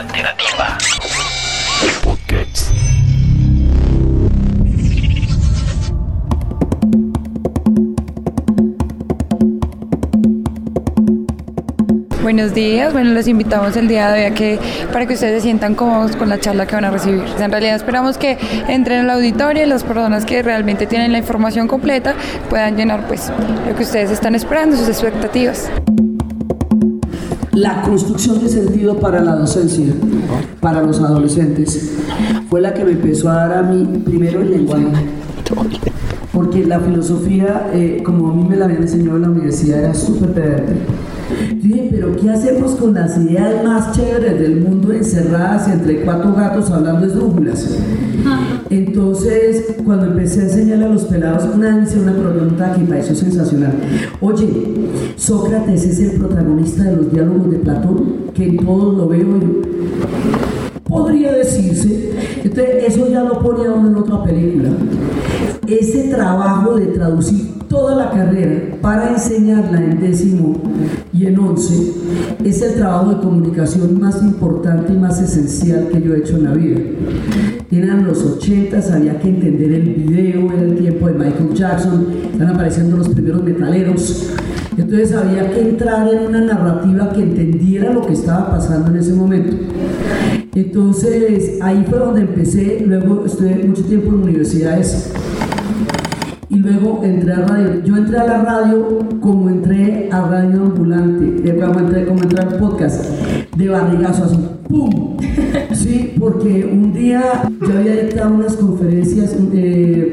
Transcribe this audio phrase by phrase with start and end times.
[0.00, 0.78] Alternativa.
[12.22, 14.58] Buenos días, bueno, los invitamos el día de hoy a que,
[14.90, 17.22] para que ustedes se sientan cómodos con la charla que van a recibir.
[17.38, 21.68] En realidad esperamos que entren al auditorio y las personas que realmente tienen la información
[21.68, 22.14] completa
[22.48, 23.30] puedan llenar pues
[23.66, 25.68] lo que ustedes están esperando, sus expectativas.
[27.60, 29.84] La construcción de sentido para la docencia,
[30.60, 31.92] para los adolescentes,
[32.48, 34.86] fue la que me empezó a dar a mí primero el lenguaje.
[36.32, 39.92] Porque la filosofía, eh, como a mí me la habían enseñado en la universidad, era
[39.92, 40.72] súper pedante.
[41.56, 46.70] Dije, pero ¿qué hacemos con las ideas más chéveres del mundo encerradas entre cuatro gatos
[46.70, 47.76] hablando de esdrújulas?
[48.70, 53.14] Entonces, cuando empecé a enseñarle a los pelados, una vez una pregunta que me pareció
[53.14, 53.72] sensacional.
[54.20, 54.48] Oye,
[55.16, 59.62] Sócrates es el protagonista de los diálogos de Platón, que en todos lo veo yo.
[60.84, 62.12] Podría decirse.
[62.42, 64.70] Entonces, eso ya lo ponía uno en otra película.
[65.66, 70.60] Ese trabajo de traducir toda la carrera para enseñarla en décimo
[71.12, 71.92] y en once
[72.44, 76.44] es el trabajo de comunicación más importante y más esencial que yo he hecho en
[76.44, 76.80] la vida.
[77.70, 82.48] Eran los 80, había que entender el video, era el tiempo de Michael Jackson, están
[82.48, 84.32] apareciendo los primeros metaleros.
[84.76, 89.12] Entonces había que entrar en una narrativa que entendiera lo que estaba pasando en ese
[89.12, 89.56] momento.
[90.56, 95.12] Entonces ahí fue donde empecé, luego estuve mucho tiempo en universidades
[96.50, 97.82] y luego entré a radio.
[97.84, 102.42] Yo entré a la radio como entré a Radio Ambulante, eh, como entré, como entré
[102.42, 103.04] al podcast,
[103.56, 105.16] de barrigazo así, ¡pum!
[105.72, 107.22] Sí, porque un día
[107.60, 110.12] yo había dictado unas conferencias eh,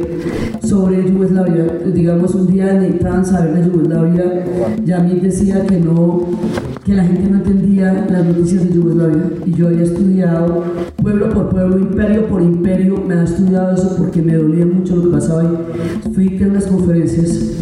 [0.63, 4.45] sobre Yugoslavia, digamos un día necesitaban saber de Yugoslavia,
[4.85, 6.25] y a mí decía que no,
[6.88, 10.63] que la gente no entendía las noticias de Yugoslavia, y yo había estudiado
[10.95, 15.03] pueblo por pueblo, imperio por imperio, me había estudiado eso porque me dolía mucho lo
[15.03, 15.58] que pasaba ahí.
[16.14, 17.58] Fui a unas conferencias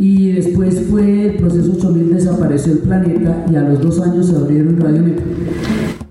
[0.00, 4.34] y después fue el proceso 8000, desapareció el planeta y a los dos años se
[4.34, 5.20] abrieron Radio Net.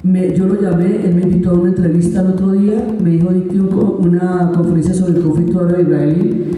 [0.04, 3.34] Me, yo lo llamé, él me invitó a una entrevista el otro día, me dijo
[3.34, 6.52] dicté una conferencia sobre el conflicto árabe-israelí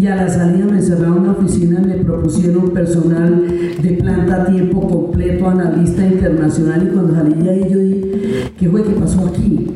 [0.00, 3.46] y a la salida me encerraron en una oficina y me propusieron personal
[3.82, 8.70] de planta a tiempo completo, analista internacional y cuando salí de ahí yo dije, ¿qué
[8.70, 9.66] fue que pasó aquí?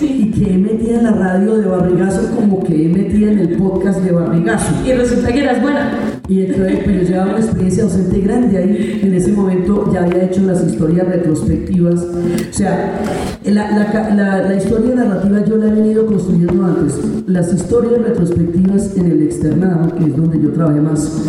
[0.00, 3.56] Y que he metida en la radio de barrigazo como que he metida en el
[3.56, 4.72] podcast de barrigazo.
[4.86, 5.90] Y resulta que eras buena.
[6.32, 10.24] Y entonces pues yo llevaba una experiencia docente grande ahí, en ese momento ya había
[10.24, 12.98] hecho las historias retrospectivas, o sea,
[13.44, 19.10] la, la, la, historia narrativa yo la he venido construyendo antes, las historias retrospectivas en
[19.10, 21.22] el externado, que es donde yo trabajé más,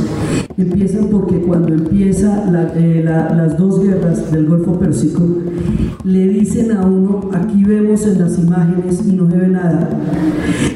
[0.58, 2.46] empiezan porque cuando empieza
[2.78, 5.28] eh, las dos guerras del Golfo Pérsico,
[6.06, 9.90] le dicen a uno, aquí vemos en las imágenes y no se ve nada,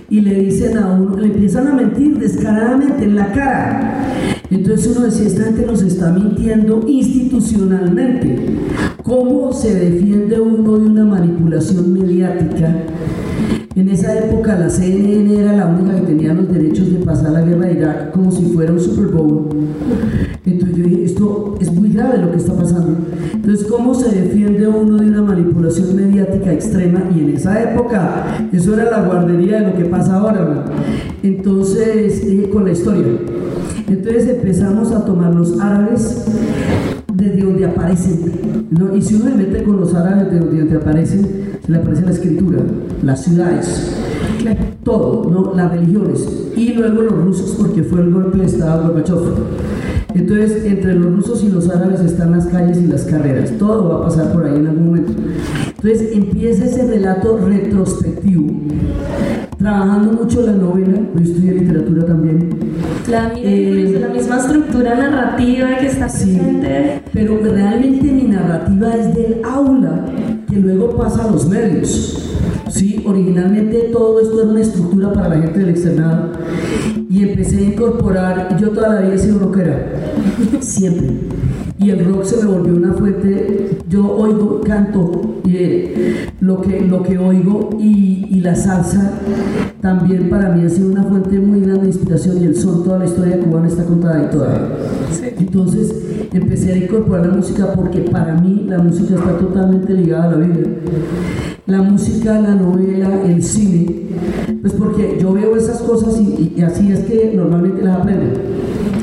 [0.09, 4.16] y le dicen a uno, le empiezan a mentir descaradamente en la cara,
[4.49, 8.37] entonces uno decía, esta gente nos está mintiendo institucionalmente.
[9.03, 12.83] ¿Cómo se defiende uno de una manipulación mediática?
[13.75, 17.41] En esa época la CNN era la única que tenía los derechos de pasar la
[17.41, 19.49] guerra de Irak como si fuera un Super Bowl.
[20.45, 22.97] Entonces yo dije, esto es muy grave lo que está pasando.
[23.33, 27.03] Entonces, ¿cómo se defiende uno de una manipulación mediática extrema?
[27.15, 30.65] Y en esa época eso era la guardería de lo que pasa ahora.
[31.21, 33.13] Entonces, con la historia.
[33.87, 36.25] Entonces empezamos a tomar los árabes
[37.29, 38.31] desde donde aparecen.
[38.95, 41.27] Y si uno se mete con los árabes de donde aparecen,
[41.67, 42.59] le aparece la escritura,
[43.03, 43.93] las ciudades,
[44.83, 45.53] todo, ¿no?
[45.55, 46.51] las religiones.
[46.55, 49.17] Y luego los rusos, porque fue el golpe de Estado Gorbachev.
[50.13, 53.51] Entonces, entre los rusos y los árabes están las calles y las carreras.
[53.57, 55.13] Todo va a pasar por ahí en algún momento.
[55.67, 58.47] Entonces, empieza ese relato retrospectivo
[59.57, 62.49] trabajando mucho la novela, yo estudié literatura también.
[63.09, 67.01] La, eh, la misma estructura narrativa que está presente.
[67.13, 70.05] pero realmente mi narrativa es del aula,
[70.47, 72.31] que luego pasa a los medios.
[72.69, 76.31] Sí, originalmente todo esto era una estructura para la gente del externado
[77.09, 79.87] y empecé a incorporar, yo toda la vida he sido rockera,
[80.59, 81.11] siempre
[81.79, 87.03] y el rock se me volvió una fuente, yo oigo, canto eh, lo, que, lo
[87.03, 89.13] que oigo y, y, la salsa
[89.79, 92.99] también para mí ha sido una fuente muy grande de inspiración y el son, toda
[92.99, 94.69] la historia cubana está contada ahí toda.
[95.37, 95.93] Entonces
[96.33, 100.36] empecé a incorporar la música porque para mí la música está totalmente ligada a la
[100.37, 100.67] vida.
[101.65, 104.07] La música, la novela, el cine,
[104.61, 108.39] pues porque yo veo esas cosas y, y así es que normalmente las aprendo.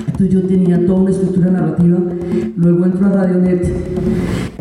[0.07, 1.99] Entonces yo tenía toda una estructura narrativa,
[2.57, 3.69] luego entro a Radionet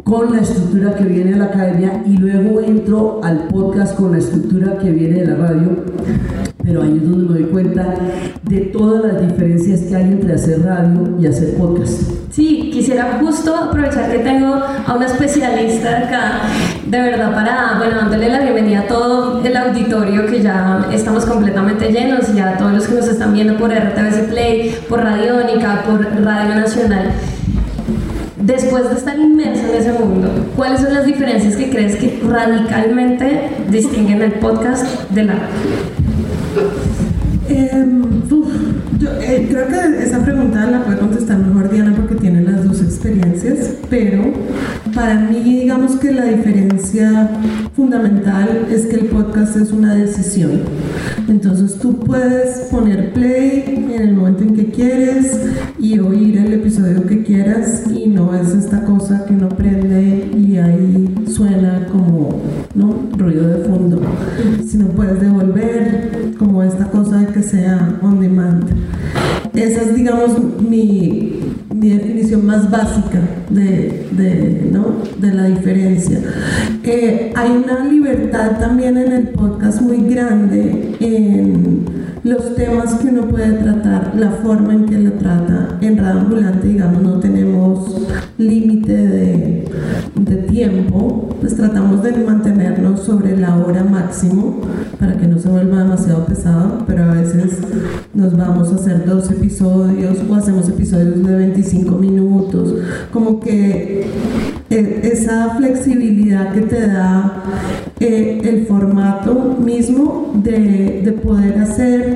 [0.04, 4.18] con la estructura que viene de la academia y luego entro al podcast con la
[4.18, 5.70] estructura que viene de la radio.
[6.64, 7.94] Pero ahí es donde me doy cuenta
[8.44, 12.04] de todas las diferencias que hay entre hacer radio y hacer podcast.
[12.32, 16.42] Sí, quisiera justo aprovechar que tengo a una especialista acá,
[16.88, 21.92] de verdad, para, bueno, dándole la bienvenida a todo el auditorio que ya estamos completamente
[21.92, 26.02] llenos y a todos los que nos están viendo por RTBC Play, por Radiónica, por
[26.24, 27.12] Radio Nacional.
[28.38, 33.50] Después de estar inmerso en ese mundo, ¿cuáles son las diferencias que crees que radicalmente
[33.70, 35.36] distinguen el podcast de la
[37.50, 38.04] Em,
[39.00, 42.82] yo eh, creo que esa pregunta la puede contestar mejor Diana porque tiene las dos
[42.82, 44.24] experiencias, pero
[44.96, 47.30] para mí digamos que la diferencia
[47.76, 50.62] fundamental es que el podcast es una decisión.
[51.28, 55.40] Entonces tú puedes poner play en el momento en que quieres
[55.80, 60.58] y oír el episodio que quieras y no es esta cosa que uno prende y
[60.58, 62.42] ahí suena como
[62.76, 63.12] ¿no?
[63.24, 64.02] Ruido de fondo,
[64.68, 68.66] sino puedes devolver como esta cosa de que sea on demand.
[69.54, 70.32] Esa es, digamos,
[70.62, 71.40] mi,
[71.74, 74.96] definición más básica de, ¿no?
[75.20, 76.20] de la diferencia.
[77.36, 81.86] Hay una libertad también en el podcast muy grande en
[82.24, 85.78] los temas que uno puede tratar, la forma en que lo trata.
[85.82, 89.66] En Radio Ambulante, digamos, no tenemos límite de,
[90.16, 94.62] de tiempo, pues tratamos de mantenernos sobre la hora máximo
[95.00, 97.58] para que no se vuelva demasiado pesado, pero a veces
[98.14, 102.76] nos vamos a hacer dos episodios o hacemos episodios de 25 minutos,
[103.12, 104.08] como que
[104.70, 107.44] eh, esa flexibilidad que te da
[108.00, 112.13] eh, el formato mismo de, de, poder hacer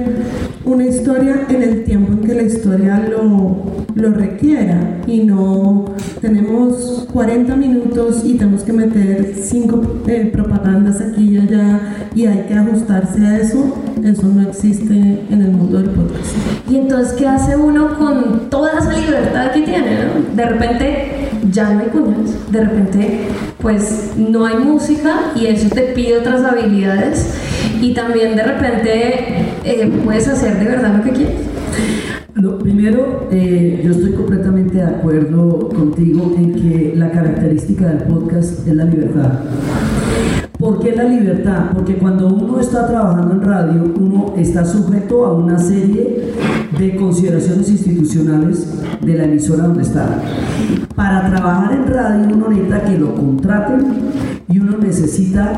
[0.66, 3.58] una historia en el tiempo en que la historia lo,
[3.96, 5.86] lo requiera y no
[6.22, 12.46] tenemos 40 minutos y tenemos que meter cinco eh, propagandas aquí y allá y hay
[12.48, 16.36] que ajustarse a eso, eso no existe en el mundo del podcast.
[16.70, 20.06] Y entonces, ¿qué hace uno con toda esa libertad que tiene?
[20.06, 20.36] ¿no?
[20.36, 23.28] De repente ya no hay cuñas, de repente
[23.62, 27.34] pues no hay música y eso te pide otras habilidades
[27.82, 31.36] y también de repente eh, puedes hacer de verdad lo que quieres.
[32.34, 38.68] Lo primero, eh, yo estoy completamente de acuerdo contigo en que la característica del podcast
[38.68, 39.40] es la libertad.
[40.60, 41.70] ¿Por qué la libertad?
[41.72, 46.34] Porque cuando uno está trabajando en radio, uno está sujeto a una serie
[46.80, 48.68] de consideraciones institucionales
[49.00, 50.20] de la emisora donde está.
[50.96, 53.86] Para trabajar en radio uno necesita que lo contraten
[54.50, 55.52] y uno necesita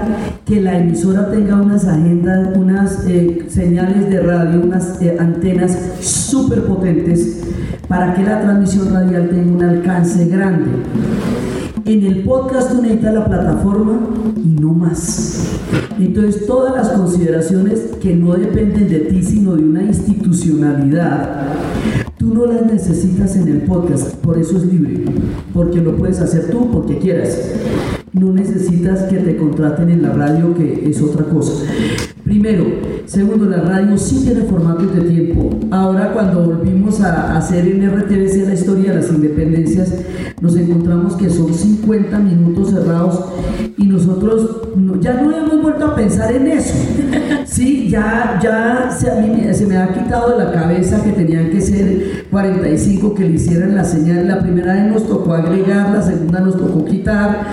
[0.46, 6.64] que la emisora tenga unas agendas, unas eh, señales de radio, unas eh, antenas súper
[6.66, 7.42] potentes
[7.88, 10.72] para que la transmisión radial tenga un alcance grande.
[11.86, 14.00] En el podcast tú necesitas la plataforma
[14.38, 15.60] y no más.
[16.00, 21.48] Entonces todas las consideraciones que no dependen de ti, sino de una institucionalidad,
[22.18, 24.16] tú no las necesitas en el podcast.
[24.18, 25.06] Por eso es libre.
[25.54, 27.38] Porque lo puedes hacer tú porque quieras.
[28.12, 31.64] No necesitas que te contraten en la radio, que es otra cosa.
[32.24, 32.66] Primero,
[33.06, 35.50] segundo, la radio sí tiene formatos de tiempo.
[35.72, 39.94] Ahora cuando volvimos a hacer en RTBC la historia de las independencias,
[40.42, 43.26] nos encontramos que son 50 minutos cerrados
[43.78, 44.62] y nosotros
[45.02, 46.76] ya no hemos vuelto a pensar en eso.
[47.46, 53.14] Sí, ya, ya se, me ha quitado de la cabeza que tenían que ser 45
[53.16, 54.28] que le hicieran la señal.
[54.28, 57.48] La primera vez nos tocó agregar, la segunda nos tocó quitar,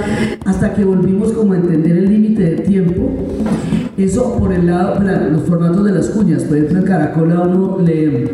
[0.46, 3.10] hasta que volvimos como a entender el límite de tiempo.
[3.96, 6.44] Eso por el lado, los formatos de las cuñas.
[6.44, 8.30] Por ejemplo, en Caracol a uno le,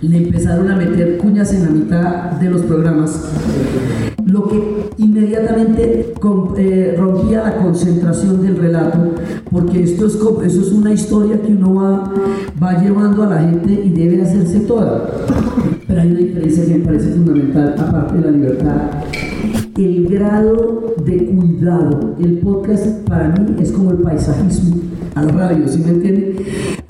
[0.00, 3.28] empezaron a meter cuñas en la mitad de los programas,
[4.24, 6.14] lo que inmediatamente
[6.56, 9.14] eh, rompía la concentración del relato,
[9.50, 12.12] porque esto es, eso es una historia que uno va,
[12.60, 15.08] va llevando a la gente y debe hacerse toda.
[15.86, 18.90] Pero hay una diferencia que me parece fundamental, aparte de la libertad
[19.76, 22.14] el grado de cuidado.
[22.20, 24.76] El podcast para mí es como el paisajismo
[25.14, 26.36] a la radio, ¿sí me entienden?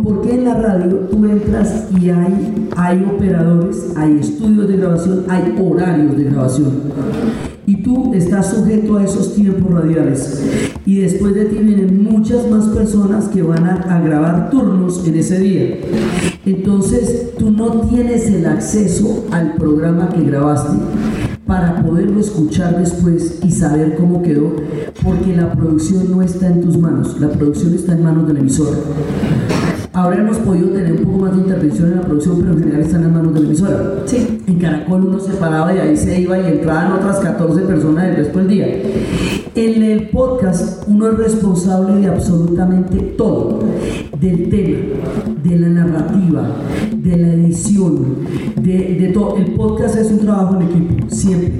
[0.03, 5.57] Porque en la radio tú entras y hay, hay operadores, hay estudios de grabación, hay
[5.61, 6.73] horarios de grabación.
[7.67, 10.43] Y tú estás sujeto a esos tiempos radiales.
[10.85, 15.15] Y después de ti vienen muchas más personas que van a, a grabar turnos en
[15.17, 15.79] ese día.
[16.45, 20.77] Entonces tú no tienes el acceso al programa que grabaste
[21.47, 24.55] para poderlo escuchar después y saber cómo quedó,
[25.03, 28.77] porque la producción no está en tus manos, la producción está en manos del emisor.
[29.93, 32.81] ahora hemos podido tener un poco más de intervención en la producción, pero en general
[32.81, 33.95] están en manos de la emisora.
[34.07, 34.43] Sí.
[34.47, 38.17] En Caracol uno se paraba y ahí se iba y entraban otras 14 personas el
[38.17, 38.67] resto del día.
[39.55, 43.61] En el podcast uno es responsable de absolutamente todo,
[44.23, 44.79] del tema,
[45.43, 46.49] de la narrativa,
[46.97, 48.19] de la edición,
[48.63, 49.37] de, de todo.
[49.37, 51.53] El podcast es un trabajo en equipo, siempre.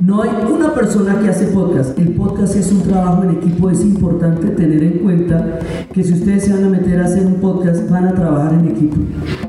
[0.00, 1.96] No hay una persona que hace podcast.
[1.98, 3.70] El podcast es un trabajo en equipo.
[3.70, 5.60] Es importante tener en cuenta
[5.92, 8.68] que si ustedes se van a meter a hacer un podcast, van a trabajar en
[8.68, 8.96] equipo.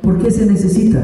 [0.01, 1.03] Porque se necesita.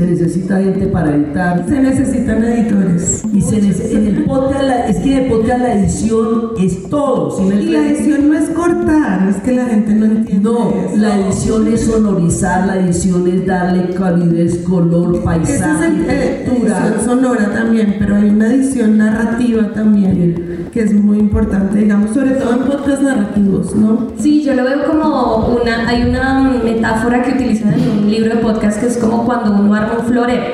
[0.00, 1.62] Se necesita gente para editar.
[1.68, 3.22] Se necesitan editores.
[3.34, 6.88] Y se nece- en el podcast, la- es que en el podcast la edición es
[6.88, 7.38] todo.
[7.42, 10.42] No Y la edición no es cortar, es que la gente no entiende.
[10.42, 10.96] no, eso.
[10.96, 16.44] la edición es sonorizar, la edición es darle calidez, color, Esa paisaje, es el- eh,
[16.46, 16.94] textura.
[17.04, 22.52] sonora también, pero hay una edición narrativa también que es muy importante, digamos, sobre todo
[22.52, 24.06] en podcasts narrativos, ¿no?
[24.18, 28.40] Sí, yo lo veo como una, hay una metáfora que utilizan en un libro de
[28.40, 30.44] podcast que es como cuando uno arma un florero.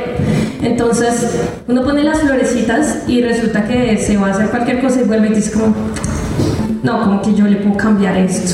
[0.62, 5.04] Entonces, uno pone las florecitas y resulta que se va a hacer cualquier cosa y
[5.04, 5.74] vuelve y dice como,
[6.82, 8.52] no, como que yo le puedo cambiar esto.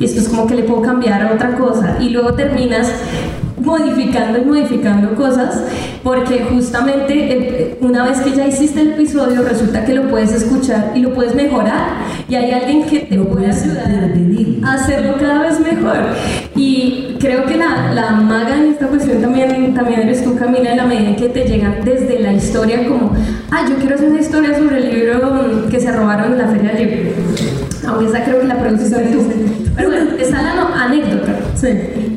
[0.00, 1.96] Y esto es como que le puedo cambiar otra cosa.
[2.00, 2.88] Y luego terminas
[3.64, 5.62] modificando y modificando cosas
[6.02, 10.92] porque justamente eh, una vez que ya hiciste el episodio resulta que lo puedes escuchar
[10.94, 11.88] y lo puedes mejorar
[12.28, 14.60] y hay alguien que te Lo puede ayudar intervenir.
[14.64, 15.96] a hacerlo cada vez mejor
[16.56, 20.76] y creo que la, la maga en esta cuestión también, también eres tú Camila en
[20.76, 23.12] la medida en que te llegan desde la historia como
[23.50, 26.48] ah yo quiero hacer una historia sobre el libro mm, que se robaron en la
[26.48, 27.12] feria del libro
[27.88, 29.20] aunque esa creo que la produciste tú
[29.76, 31.68] pero bueno está la no- anécdota Sí.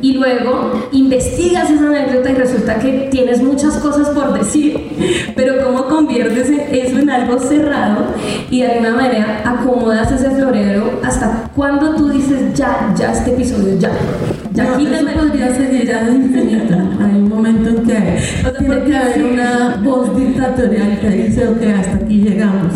[0.02, 5.86] Y luego investigas esa anécdota y resulta que tienes muchas cosas por decir, pero cómo
[5.86, 8.06] conviertes eso en algo cerrado
[8.50, 13.78] y de alguna manera acomodas ese florero hasta cuando tú dices ya, ya este episodio,
[13.80, 13.92] ya,
[14.54, 15.12] ya No, quítame.
[15.12, 16.76] eso podría seguir a infinito.
[16.76, 21.62] Hay un momento en que sea, tiene que haber una voz dictatorial que dice, ok,
[21.80, 22.74] hasta aquí llegamos.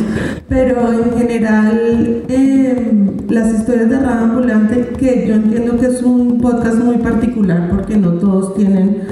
[0.47, 2.91] Pero en general, eh,
[3.31, 7.95] las historias de Radio Ambulante, que yo entiendo que es un podcast muy particular porque
[7.95, 9.03] no todos tienen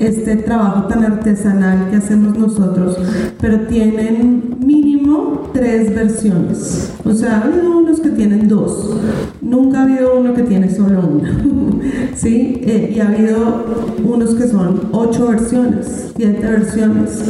[0.00, 2.98] este trabajo tan artesanal que hacemos nosotros,
[3.40, 6.92] pero tienen mínimo tres versiones.
[7.04, 8.96] O sea, ha habido unos que tienen dos.
[9.42, 11.36] Nunca ha habido uno que tiene solo una.
[12.14, 12.60] ¿Sí?
[12.64, 13.64] Eh, y ha habido
[14.04, 17.24] unos que son ocho versiones, siete versiones.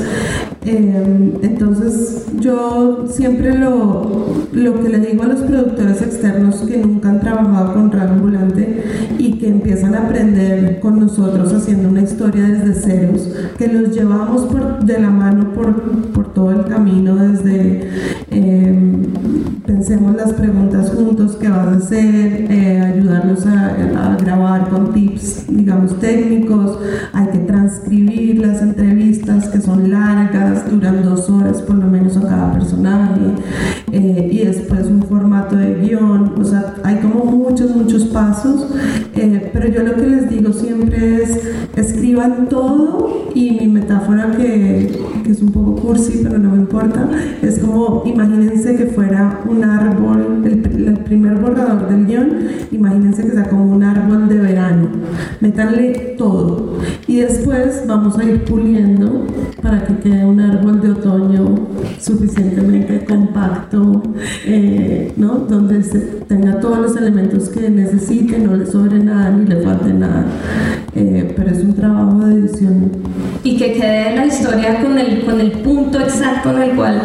[0.64, 7.08] Eh, entonces, yo siempre lo, lo que le digo a los productores externos que nunca
[7.08, 8.82] han trabajado con Radio Ambulante
[9.18, 14.42] y que empiezan a aprender con nosotros haciendo una historia desde ceros, que los llevamos
[14.42, 15.80] por, de la mano por,
[16.12, 17.88] por todo el camino, desde
[18.30, 19.08] eh,
[19.66, 25.44] pensemos las preguntas juntos que vas a hacer, eh, ayudarnos a, a grabar con tips,
[25.48, 26.78] digamos, técnicos,
[27.12, 32.22] hay que transcribir las entrevistas que son largas, duran dos horas por lo menos a
[32.22, 33.20] cada personaje,
[33.92, 38.66] eh, y después un formato de guion, o sea, hay como muchos, muchos pasos,
[39.14, 45.00] eh, pero yo lo que les digo siempre es, escriban todo y mi metáfora que,
[45.24, 47.08] que es un poco cursi, pero no me importa,
[47.42, 52.28] es como, imagínense que fuera un árbol, el, primer borrador del guion,
[52.70, 54.88] imagínense que sea como un árbol de verano,
[55.40, 59.26] métanle todo y después vamos a ir puliendo
[59.62, 61.54] para que quede un árbol de otoño
[61.98, 64.02] suficientemente compacto,
[64.46, 65.38] eh, ¿no?
[65.48, 70.24] donde se tenga todos los elementos que necesite, no le sobre nada le falte nada,
[70.94, 72.90] Eh, pero es un trabajo de edición
[73.44, 77.02] y que quede la historia con el, con el punto exacto en el cual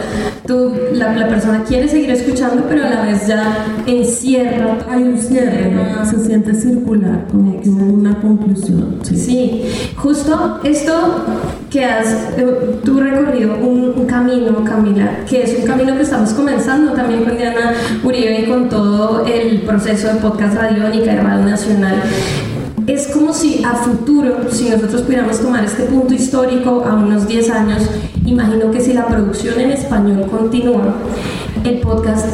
[0.48, 3.44] tú, la, la persona quiere seguir escuchando, pero a la vez ya
[3.86, 4.78] encierra.
[4.90, 5.72] Hay un cierre,
[6.10, 9.00] se siente circular, como que una conclusión.
[9.04, 9.16] Sí.
[9.16, 9.62] Sí,
[9.96, 11.26] justo esto
[11.74, 16.32] que has eh, tú recorrido un, un camino, Camila, que es un camino que estamos
[16.34, 21.46] comenzando también con Diana Uribe y con todo el proceso de podcast radiónica y Radio
[21.46, 21.96] Nacional.
[22.86, 27.50] Es como si a futuro, si nosotros pudiéramos tomar este punto histórico a unos 10
[27.50, 27.90] años,
[28.24, 30.94] imagino que si la producción en español continúa,
[31.64, 32.28] el podcast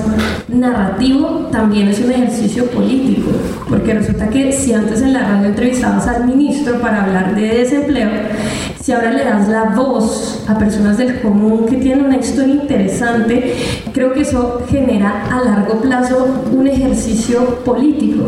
[0.50, 3.30] narrativo también es un ejercicio político,
[3.70, 8.10] porque resulta que si antes en la radio entrevistabas al ministro para hablar de desempleo,
[8.82, 13.54] si ahora le das la voz a personas del común que tienen una historia interesante,
[13.94, 18.24] creo que eso genera a largo plazo un ejercicio político.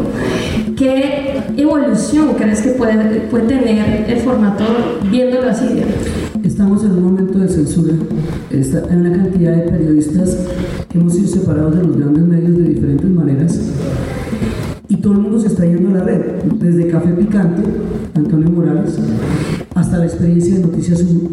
[0.76, 4.64] ¿Qué evolución crees que puede, puede tener el formato
[5.10, 5.84] viéndolo así?
[6.44, 7.94] Estamos en un momento de censura.
[8.50, 10.38] Está, hay una cantidad de periodistas
[10.90, 13.60] que hemos sido separados de los grandes medios de diferentes maneras.
[14.90, 16.22] Y todo el mundo se está yendo a la red,
[16.60, 17.64] desde Café Picante,
[18.16, 18.98] Antonio Morales,
[19.76, 21.30] hasta la experiencia de Noticias 1,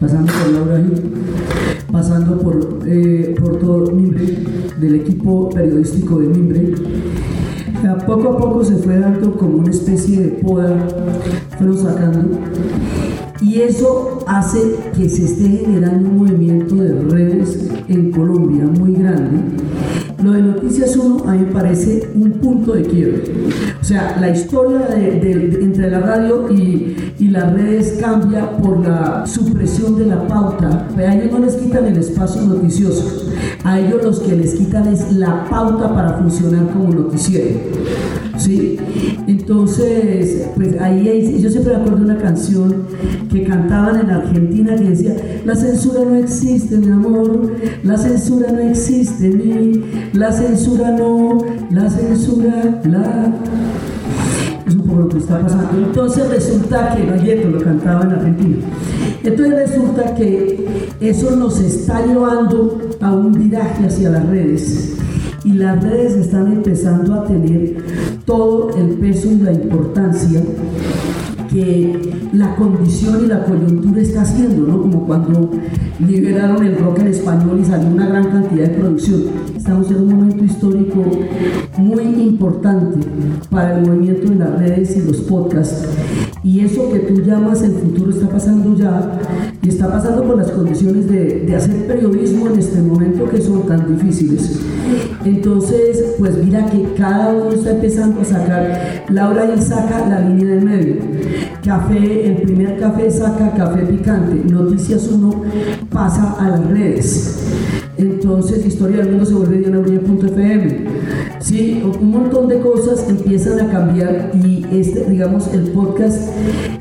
[0.00, 1.12] pasando por Laura Gil,
[1.90, 4.38] pasando por, eh, por todo Mimbre,
[4.80, 6.74] del equipo periodístico de Mimbre.
[8.06, 10.88] Poco a poco se fue dando como una especie de poda,
[11.58, 12.38] fueron sacando.
[13.40, 19.38] Y eso hace que se esté generando un movimiento de redes en Colombia muy grande
[20.22, 23.22] lo de Noticias 1 a mí me parece un punto de quiebre.
[23.80, 29.24] O sea, la historia de, entre la radio y, y, las redes cambia por la
[29.26, 30.88] supresión de la pauta.
[30.96, 33.30] A ellos no les quitan el espacio noticioso.
[33.62, 37.60] A ellos los que les quitan es la pauta para funcionar como noticiero.
[38.38, 38.76] ¿Sí?
[39.26, 42.84] Entonces, pues ahí yo siempre me acuerdo de una canción
[43.30, 47.52] que cantaban en Argentina que decía, la censura no existe, mi amor,
[47.82, 51.38] la censura no existe, mi, la censura no,
[51.70, 53.34] la censura, la...
[54.66, 55.86] Es un lo que está pasando.
[55.86, 58.56] Entonces resulta que, no lo cantaba en Argentina.
[59.24, 60.66] Entonces resulta que
[61.00, 64.98] eso nos está llevando a un viraje hacia las redes
[65.44, 67.76] y las redes están empezando a tener
[68.24, 70.42] todo el peso y la importancia
[72.32, 74.82] la condición y la coyuntura está haciendo, ¿no?
[74.82, 75.50] Como cuando
[76.06, 79.22] liberaron el rock en español y salió una gran cantidad de producción.
[79.56, 81.04] Estamos en un momento histórico
[81.78, 83.06] muy importante
[83.50, 85.88] para el movimiento de las redes y los podcasts.
[86.44, 89.18] Y eso que tú llamas el futuro está pasando ya
[89.62, 93.66] y está pasando por las condiciones de, de hacer periodismo en este momento que son
[93.66, 94.60] tan difíciles.
[95.24, 100.54] Entonces, pues mira que cada uno está empezando a sacar, Laura y saca la línea
[100.54, 100.96] del medio.
[101.64, 105.42] Café, el primer café saca café picante, Noticias 1
[105.90, 107.38] pasa a las redes.
[107.96, 110.86] Entonces, Historia del Mundo se vuelve dianabrilla.fm.
[111.40, 116.30] Sí, un montón de cosas empiezan a cambiar y este, digamos, el podcast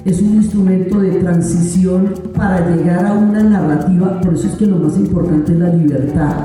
[0.05, 4.77] es un instrumento de transición para llegar a una narrativa, por eso es que lo
[4.77, 6.35] más importante es la libertad,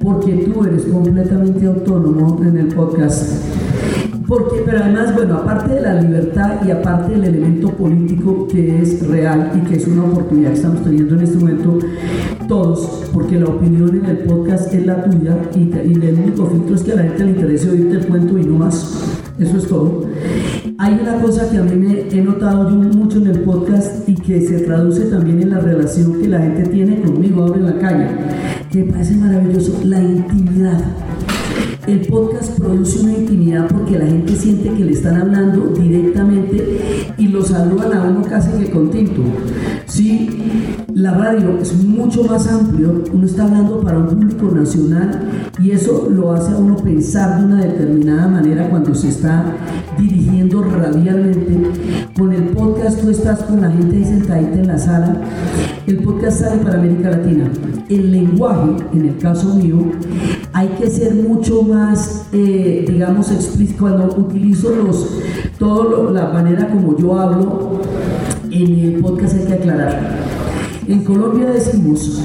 [0.00, 3.44] porque tú eres completamente autónomo en el podcast
[4.26, 9.06] porque, pero además, bueno, aparte de la libertad y aparte del elemento político que es
[9.06, 11.78] real y que es una oportunidad que estamos teniendo en este momento
[12.48, 15.70] todos, porque la opinión en el podcast es la tuya y,
[16.06, 18.58] el único filtro es que a la gente le interese oírte el cuento y no
[18.58, 19.02] más.
[19.38, 20.04] Eso es todo.
[20.78, 24.14] Hay una cosa que a mí me he notado yo mucho en el podcast y
[24.14, 27.78] que se traduce también en la relación que la gente tiene conmigo ahora en la
[27.78, 28.08] calle,
[28.70, 30.80] que me parece maravilloso, la intimidad.
[31.86, 37.28] El podcast produce una intimidad porque la gente siente que le están hablando directamente y
[37.28, 39.22] lo saludan a uno casi que con tinto.
[39.86, 40.28] Sí,
[40.94, 45.30] la radio es mucho más amplio, uno está hablando para un público nacional
[45.62, 49.44] y eso lo hace a uno pensar de una determinada manera cuando se está
[50.50, 51.70] radialmente.
[52.16, 55.16] Con el podcast tú estás con la gente ahí sentadita en la sala.
[55.86, 57.50] El podcast sale para América Latina.
[57.88, 59.78] El lenguaje, en el caso mío,
[60.52, 63.80] hay que ser mucho más, eh, digamos, explícito.
[63.80, 65.18] Cuando utilizo los,
[65.58, 67.80] todo la manera como yo hablo,
[68.50, 70.25] en el podcast hay que aclarar.
[70.88, 72.22] En Colombia decimos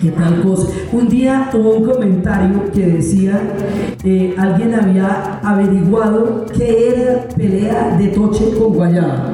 [0.00, 0.68] que tal cosa.
[0.92, 3.38] Un día hubo un comentario que decía,
[4.02, 9.32] eh, alguien había averiguado qué era pelea de toche con guayaba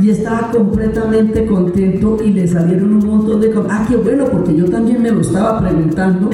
[0.00, 3.70] y estaba completamente contento y le salieron un montón de cosas.
[3.72, 6.30] Ah, qué bueno, porque yo también me lo estaba preguntando.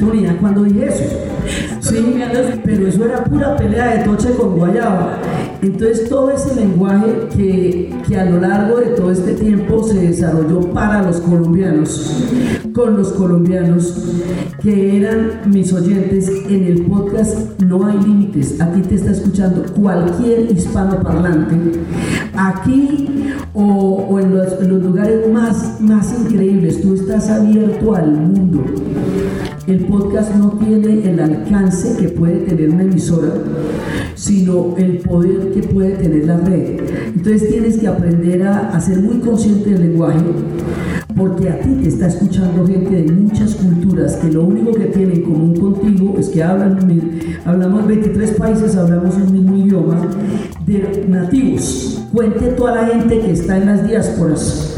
[0.00, 1.04] Yo no cuando dije eso.
[1.80, 2.20] Sí,
[2.64, 5.18] pero eso era pura pelea de toche con guayaba.
[5.62, 10.60] Entonces todo ese lenguaje que, que, a lo largo de todo este tiempo se desarrolló
[10.72, 12.24] para los colombianos,
[12.72, 14.04] con los colombianos,
[14.60, 18.60] que eran mis oyentes, en el podcast no hay límites.
[18.60, 21.56] Aquí te está escuchando cualquier hispano parlante.
[22.34, 23.08] Aquí
[23.54, 28.64] o, en, los, en, los, lugares más, más increíbles, tú estás abierto al mundo.
[29.66, 33.32] El podcast no tiene el alcance que puede tener una emisora,
[34.14, 36.78] sino el poder que puede tener la red.
[37.16, 40.20] Entonces tienes que aprender a, ser muy consciente del lenguaje,
[41.16, 45.16] porque a ti te está escuchando gente de muchas culturas que lo único que tienen
[45.16, 46.78] en común contigo es que hablan,
[47.44, 50.00] hablamos 23 países, hablamos el mismo idioma,
[50.64, 52.04] de nativos.
[52.12, 54.75] Cuente toda la gente que está en las diásporas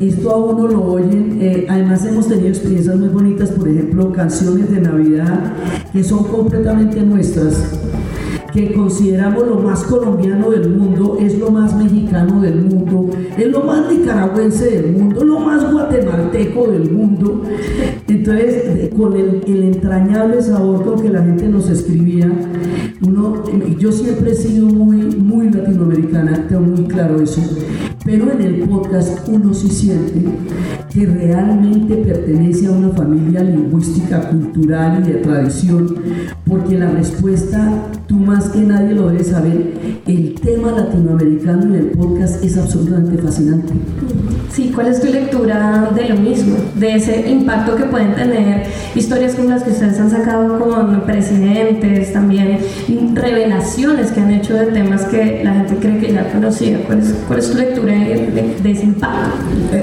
[0.00, 4.70] esto a uno lo oyen, eh, además hemos tenido experiencias muy bonitas, por ejemplo, canciones
[4.70, 5.52] de Navidad
[5.92, 7.78] que son completamente nuestras,
[8.50, 13.62] que consideramos lo más colombiano del mundo, es lo más mexicano del mundo, es lo
[13.62, 17.42] más nicaragüense del mundo, lo más guatemalteco del mundo.
[18.20, 22.30] Entonces, con el, el, entrañable sabor con que la gente nos escribía.
[23.00, 23.42] Uno,
[23.78, 27.40] yo siempre he sido muy, muy latinoamericana, tengo muy claro eso,
[28.04, 30.22] pero en el podcast uno sí siente
[30.92, 35.94] que realmente pertenece a una familia lingüística, cultural y de tradición,
[36.46, 41.86] porque la respuesta, tú más que nadie lo debes saber, el tema latinoamericano en el
[41.92, 43.72] podcast es absolutamente fascinante.
[44.52, 46.56] Sí, ¿cuál es tu lectura de lo mismo?
[46.74, 52.12] De ese impacto que pueden tener historias como las que ustedes han sacado con presidentes,
[52.12, 52.58] también
[53.14, 56.78] revelaciones que han hecho de temas que la gente cree que ya conocía.
[56.86, 59.36] ¿Cuál es, tu lectura de, ese impacto?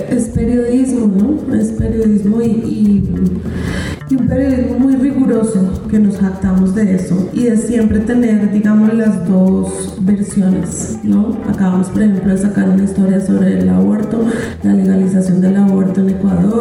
[0.09, 1.55] Es periodismo, ¿no?
[1.55, 3.03] Es periodismo y
[4.09, 8.93] y un periodismo muy riguroso que nos jactamos de eso y de siempre tener, digamos,
[8.93, 11.37] las dos versiones, ¿no?
[11.49, 14.23] Acabamos, por ejemplo, de sacar una historia sobre el aborto,
[14.63, 16.56] la legalización del aborto en Ecuador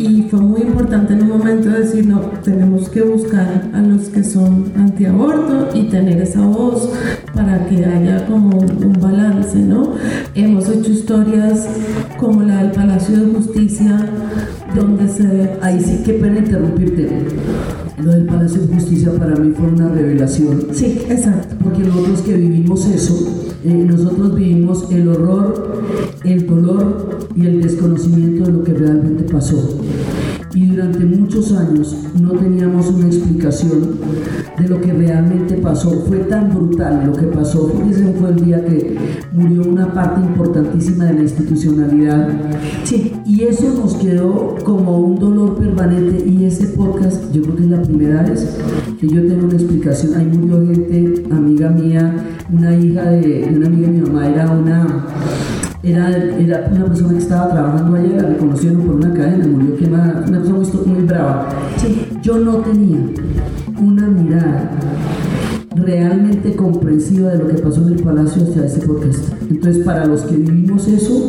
[0.00, 4.24] y fue muy importante en un momento decir, no, tenemos que buscar a los que
[4.24, 6.90] son antiaborto y tener esa voz
[7.34, 9.92] para que haya como un balance, ¿no?
[10.34, 11.68] Hemos hecho historias
[12.18, 14.08] como la del Palacio de Justicia
[14.74, 15.50] donde se...
[15.60, 17.08] Ahí sí, que pena interrumpirte.
[18.02, 20.68] Lo del Palacio de Justicia para mí fue una revelación.
[20.72, 21.56] Sí, exacto.
[21.62, 25.82] Porque nosotros que vivimos eso, eh, nosotros vivimos el horror,
[26.24, 29.80] el dolor y el desconocimiento de lo que realmente pasó
[30.54, 33.98] y durante muchos años no teníamos una explicación
[34.58, 35.90] de lo que realmente pasó.
[36.06, 37.72] Fue tan brutal lo que pasó.
[37.88, 38.96] Ese fue el día que
[39.32, 42.28] murió una parte importantísima de la institucionalidad.
[42.84, 47.62] Sí, y eso nos quedó como un dolor permanente y ese podcast yo creo que
[47.64, 48.56] es la primera vez
[49.00, 50.14] que yo tengo una explicación.
[50.14, 55.06] Ahí murió gente, amiga mía, una hija de, una amiga de mi mamá, era una
[55.82, 60.24] era, era, una persona que estaba trabajando allá, la reconocieron por una cadena, murió quemada,
[60.26, 61.48] una persona muy, muy brava.
[62.22, 62.98] Yo no tenía
[63.78, 64.70] una mirada
[65.82, 69.32] realmente comprensiva de lo que pasó en el palacio hasta ese podcast.
[69.50, 71.28] Entonces, para los que vivimos eso,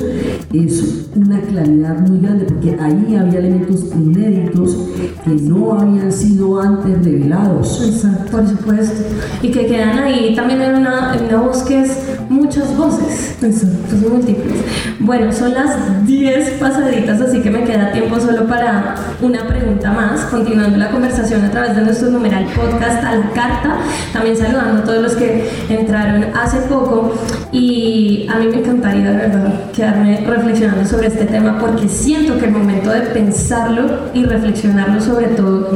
[0.53, 4.77] es una claridad muy grande, porque ahí había elementos inéditos
[5.23, 7.83] que no habían sido antes revelados.
[7.85, 9.01] Exacto, por supuesto.
[9.41, 11.97] Y que quedan ahí también en una, en una voz que es
[12.29, 13.37] muchas voces.
[13.41, 13.95] Exacto.
[14.09, 14.61] múltiples.
[14.99, 20.21] Bueno, son las 10 pasaditas, así que me queda tiempo solo para una pregunta más,
[20.25, 23.77] continuando la conversación a través de nuestro numeral podcast a la carta.
[24.13, 27.13] También saludando a todos los que entraron hace poco
[27.51, 32.45] y a mí me encantaría de verdad quedarme reflexionando sobre este tema porque siento que
[32.45, 35.69] el momento de pensarlo y reflexionarlo sobre todo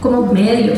[0.00, 0.72] como medio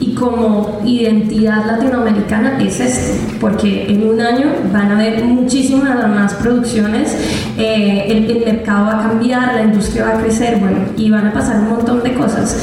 [0.00, 6.34] y como identidad latinoamericana es este, porque en un año van a haber muchísimas más
[6.34, 7.16] producciones,
[7.58, 11.26] eh, el, el mercado va a cambiar, la industria va a crecer, bueno, y van
[11.26, 12.56] a pasar un montón de cosas.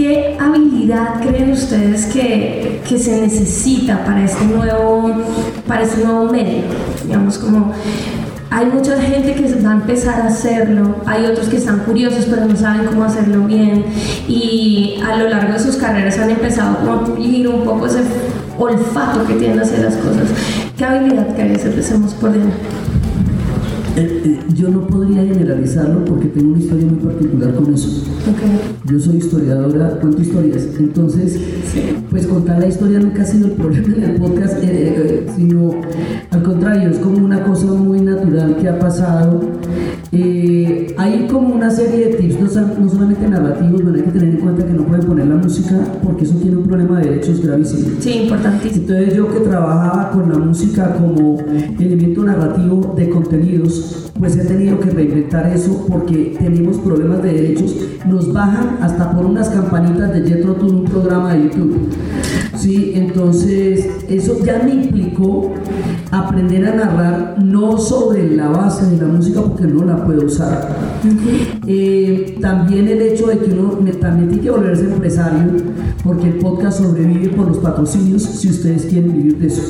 [0.00, 5.12] ¿Qué habilidad creen ustedes que, que, se necesita para este nuevo,
[5.68, 6.62] para este nuevo medio?
[7.04, 7.74] Digamos, como
[8.48, 12.46] hay mucha gente que va a empezar a hacerlo, hay otros que están curiosos pero
[12.46, 13.84] no saben cómo hacerlo bien
[14.26, 18.00] y a lo largo de sus carreras han empezado a pulir un poco ese
[18.58, 20.30] olfato que tienen hacer las cosas.
[20.78, 21.66] ¿Qué habilidad crees?
[21.66, 22.79] Empecemos por dentro.
[24.00, 28.02] Eh, eh, yo no podría generalizarlo porque tengo una historia muy particular con eso.
[28.86, 30.68] Yo soy historiadora, cuento historias.
[30.78, 31.38] Entonces,
[32.08, 35.72] pues contar la historia nunca ha sido el problema en el podcast, eh, sino
[36.30, 39.40] al contrario, es como una cosa muy natural que ha pasado.
[40.12, 44.66] Hay como una serie de tips, no, solamente narrativos, pero hay que tener en cuenta
[44.66, 47.90] que no pueden poner la música porque eso tiene un problema de derechos gravísimo.
[48.00, 48.88] Sí, importantísimo.
[48.88, 51.38] Entonces yo que trabajaba con la música como
[51.78, 57.76] elemento narrativo de contenidos, pues he tenido que reinventar eso porque tenemos problemas de derechos.
[58.06, 61.88] Nos bajan hasta por unas campanitas de Jetro en un programa de YouTube.
[62.56, 65.52] Sí, entonces eso ya me implicó
[66.10, 70.68] aprender a narrar no sobre la base de la música porque no la puedo usar.
[71.66, 75.52] Eh, también el hecho de que uno también tiene que volverse empresario
[76.02, 79.62] porque el podcast sobrevive por los patrocinios si ustedes quieren vivir de eso.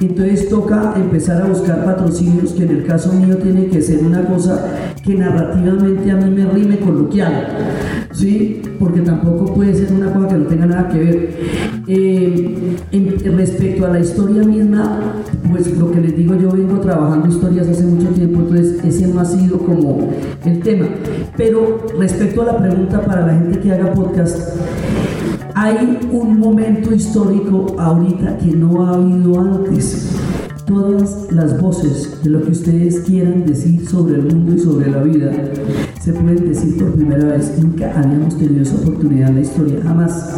[0.00, 4.26] Entonces toca empezar a buscar patrocinios que en el caso mío tiene que ser una
[4.26, 7.48] cosa que narrativamente a mí me rime coloquial,
[8.12, 8.60] ¿sí?
[8.78, 11.30] Porque tampoco puede ser una cosa que no tenga nada que ver.
[11.88, 12.76] Eh,
[13.36, 15.00] respecto a la historia misma,
[15.50, 19.20] pues lo que les digo, yo vengo trabajando historias hace mucho tiempo, entonces ese no
[19.20, 20.10] ha sido como
[20.44, 20.86] el tema.
[21.36, 24.56] Pero respecto a la pregunta para la gente que haga podcast,
[25.54, 30.16] hay un momento histórico ahorita que no ha habido antes
[30.66, 35.00] Todas las voces de lo que ustedes quieran decir sobre el mundo y sobre la
[35.00, 35.30] vida
[36.00, 37.56] se pueden decir por primera vez.
[37.62, 40.34] Nunca habíamos tenido esa oportunidad en la historia, jamás.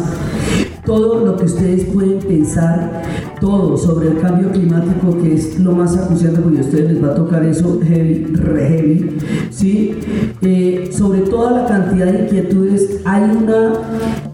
[0.85, 3.03] Todo lo que ustedes pueden pensar,
[3.39, 7.11] todo sobre el cambio climático, que es lo más acuciante, porque a ustedes les va
[7.11, 9.17] a tocar eso heavy, re heavy,
[9.51, 9.99] ¿sí?
[10.41, 13.73] Eh, sobre toda la cantidad de inquietudes, hay una,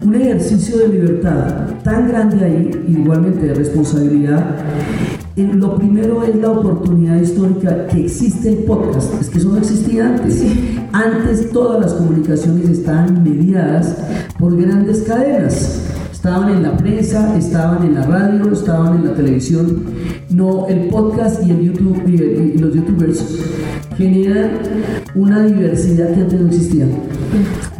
[0.02, 4.56] un ejercicio de libertad tan grande ahí, igualmente de responsabilidad,
[5.36, 9.20] lo primero es la oportunidad histórica que existe el podcast.
[9.20, 10.42] Es que eso no existía antes.
[10.92, 13.96] Antes todas las comunicaciones estaban mediadas
[14.38, 15.82] por grandes cadenas.
[16.26, 19.84] Estaban en la prensa, estaban en la radio, estaban en la televisión.
[20.28, 23.24] No, el podcast y el YouTube y, los youtubers
[23.96, 24.50] generan
[25.14, 26.86] una diversidad que antes no existía.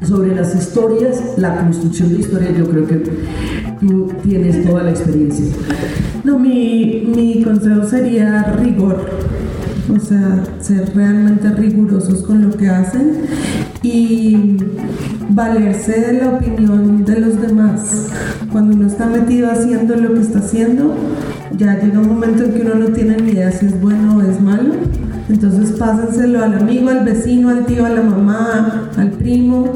[0.07, 3.03] Sobre las historias, la construcción de historias, yo creo que
[3.81, 5.47] tú tienes toda la experiencia.
[6.23, 9.11] No, mi, mi consejo sería rigor,
[9.95, 13.23] o sea, ser realmente rigurosos con lo que hacen
[13.83, 14.57] y
[15.31, 18.09] valerse de la opinión de los demás.
[18.51, 20.95] Cuando uno está metido haciendo lo que está haciendo,
[21.57, 24.23] ya llega un momento en que uno no tiene ni idea si es bueno o
[24.23, 24.75] es malo.
[25.29, 29.73] Entonces pásenselo al amigo, al vecino, al tío, a la mamá, al primo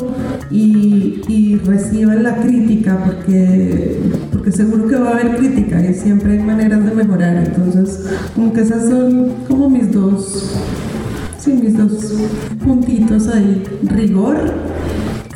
[0.51, 4.01] y, reciban la crítica porque,
[4.33, 7.37] porque seguro que va a haber crítica y siempre hay maneras de mejorar.
[7.37, 10.57] Entonces, como que esas son como mis dos,
[11.39, 12.15] sí, mis dos
[12.65, 13.63] puntitos ahí.
[13.83, 14.37] Rigor,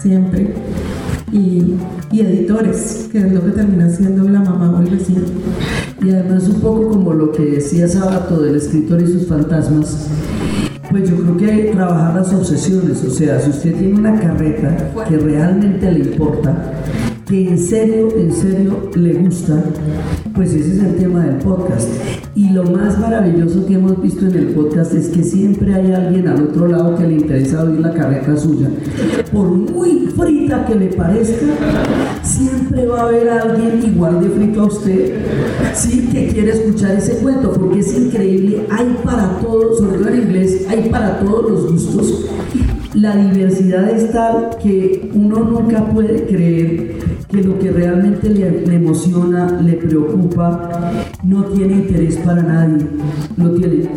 [0.00, 0.54] siempre.
[1.34, 1.76] Y,
[2.12, 5.22] editores, que es lo que termina siendo la mamá o el vecino.
[6.00, 10.10] Y además un poco como lo que decía Sabato del escritor y sus fantasmas,
[10.92, 14.14] pues yo creo que hay que trabajar las obsesiones, o sea, si usted tiene una
[14.20, 16.72] carreta que realmente le importa,
[17.34, 19.60] en serio, en serio le gusta,
[20.34, 21.88] pues ese es el tema del podcast.
[22.36, 26.28] Y lo más maravilloso que hemos visto en el podcast es que siempre hay alguien
[26.28, 28.68] al otro lado que le interesa oír la carreta suya.
[29.32, 31.46] Por muy frita que le parezca,
[32.22, 35.14] siempre va a haber alguien igual de frito a usted,
[35.74, 40.22] sí, que quiere escuchar ese cuento, porque es increíble, hay para todos, sobre todo en
[40.22, 42.26] inglés, hay para todos los gustos.
[42.94, 47.03] La diversidad es tal que uno nunca puede creer
[47.34, 50.70] que lo que realmente le, emociona, le preocupa,
[51.24, 52.86] no tiene interés para nadie.
[53.36, 53.88] Lo tiene,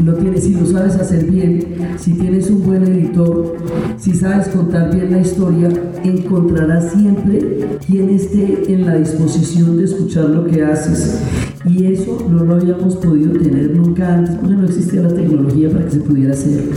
[0.00, 1.64] lo tiene si lo sabes hacer bien,
[1.96, 3.56] si tienes un buen editor,
[3.96, 5.70] si sabes contar bien la historia,
[6.02, 11.22] encontrarás siempre quien esté en la disposición de escuchar lo que haces.
[11.64, 15.86] Y eso no lo habíamos podido tener nunca antes porque no existía la tecnología para
[15.86, 16.68] que se pudiera hacer.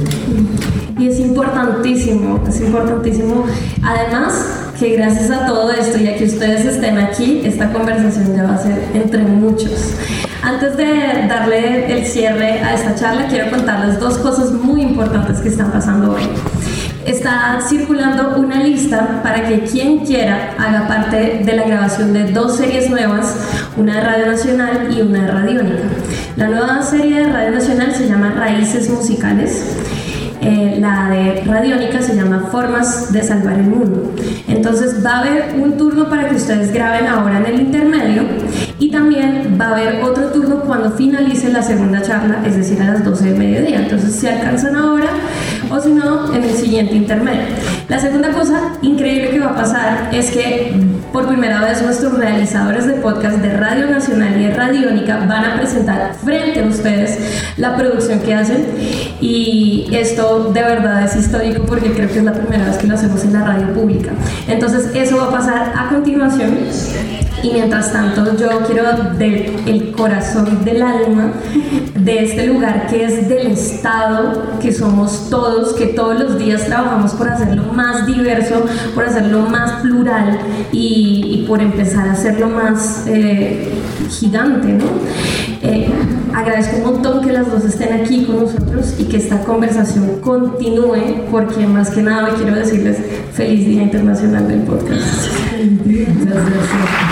[0.97, 3.43] Y es importantísimo, es importantísimo.
[3.83, 8.43] Además, que gracias a todo esto y a que ustedes estén aquí, esta conversación ya
[8.43, 9.95] va a ser entre muchos.
[10.43, 15.49] Antes de darle el cierre a esta charla, quiero contarles dos cosas muy importantes que
[15.49, 16.23] están pasando hoy.
[17.05, 22.57] Está circulando una lista para que quien quiera haga parte de la grabación de dos
[22.57, 23.35] series nuevas,
[23.77, 25.83] una de Radio Nacional y una de Radiónica.
[26.35, 29.75] La nueva serie de Radio Nacional se llama Raíces Musicales
[30.41, 34.13] eh, la de Radiónica se llama Formas de Salvar el Mundo.
[34.47, 38.23] Entonces va a haber un turno para que ustedes graben ahora en el intermedio
[38.79, 42.85] y también va a haber otro turno cuando finalice la segunda charla, es decir, a
[42.85, 43.79] las 12 de mediodía.
[43.79, 45.09] Entonces si alcanzan ahora
[45.69, 47.41] o si no, en el siguiente intermedio.
[47.89, 50.73] La segunda cosa increíble que va a pasar es que
[51.11, 55.55] por primera vez nuestros realizadores de podcast de Radio Nacional y de Radiónica van a
[55.55, 58.65] presentar frente a ustedes la producción que hacen
[59.21, 62.95] y esto de verdad es histórico porque creo que es la primera vez que lo
[62.95, 64.11] hacemos en la radio pública.
[64.47, 66.57] Entonces eso va a pasar a continuación
[67.43, 71.33] y mientras tanto yo quiero del corazón del alma
[71.95, 77.11] de este lugar que es del Estado, que somos todos, que todos los días trabajamos
[77.13, 80.39] por hacerlo más diverso, por hacerlo más plural
[80.71, 83.73] y, por empezar a hacerlo más eh,
[84.09, 84.85] gigante, ¿no?
[85.61, 85.89] Eh,
[86.33, 91.25] agradezco un montón que las dos estén aquí con nosotros y que esta conversación continúe,
[91.31, 92.97] porque más que nada quiero decirles
[93.33, 95.27] feliz Día Internacional del Podcast.
[95.85, 97.06] Gracias.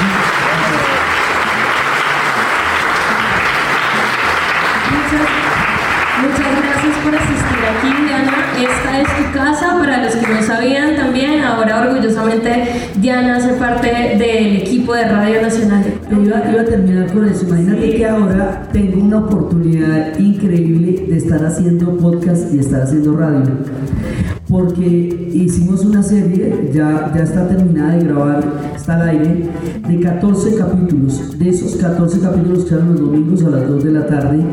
[14.95, 15.84] De Radio Nacional.
[16.12, 21.45] Iba, iba a terminar con eso, imagínate que ahora tengo una oportunidad increíble de estar
[21.45, 23.43] haciendo podcast y estar haciendo radio
[24.47, 28.43] porque hicimos una serie, ya, ya está terminada de grabar,
[28.75, 29.49] está al aire,
[29.88, 31.38] de 14 capítulos.
[31.38, 34.43] De esos 14 capítulos que eran los domingos a las 2 de la tarde,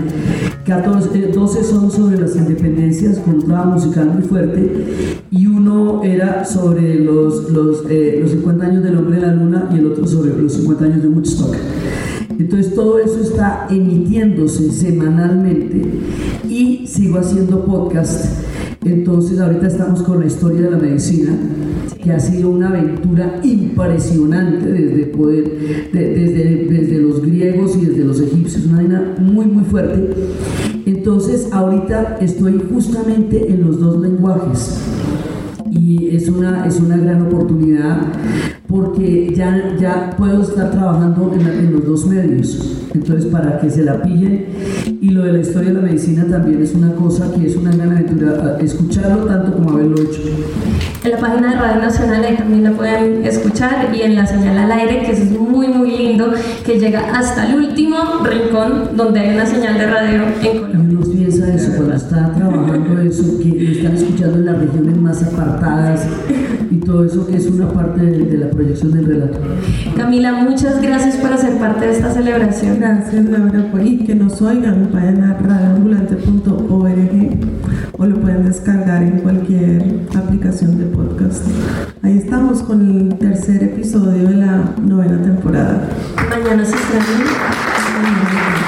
[0.76, 6.94] 14, 12 eh, son sobre las independencias con musical muy fuerte y uno era sobre
[6.94, 10.34] los, los, eh, los 50 años del hombre de la luna y el otro sobre
[10.34, 11.54] los 50 años de Woodstock.
[12.38, 15.84] Entonces todo eso está emitiéndose semanalmente
[16.48, 18.42] y sigo haciendo podcast
[18.84, 21.32] entonces ahorita estamos con la historia de la medicina,
[22.02, 28.66] que ha sido una aventura impresionante desde, poder, desde, los griegos y desde los egipcios,
[28.66, 30.14] una vaina muy muy fuerte.
[30.84, 34.80] Entonces ahorita estoy justamente en los dos lenguajes
[35.74, 38.02] y es una, es una gran oportunidad
[38.68, 42.78] porque ya, ya puedo estar trabajando en, en, los dos medios.
[42.94, 44.46] Entonces, para que se la pillen.
[45.00, 47.70] Y lo de la historia de la medicina también es una cosa que es una
[47.70, 50.20] gran aventura, escucharlo tanto como haberlo hecho.
[51.04, 54.58] En la página de Radio Nacional ahí también lo pueden escuchar y en la señal
[54.58, 56.32] al aire, que es muy, muy lindo,
[56.64, 61.11] que llega hasta el último rincón donde hay una señal de radio en Colombia.
[61.42, 66.06] Piensa eso cuando está trabajando eso, que lo están escuchando en las regiones más apartadas
[66.70, 69.40] y todo eso que es una parte de, de la proyección del relato.
[69.96, 72.78] Camila, muchas gracias por ser parte de esta celebración.
[72.78, 77.40] Gracias, Laura, por y que nos oigan, vayan a radioambulante.org
[77.98, 79.82] o lo pueden descargar en cualquier
[80.14, 81.44] aplicación de podcast.
[82.02, 85.88] Ahí estamos con el tercer episodio de la novena temporada.
[86.30, 88.61] Mañana se estrena.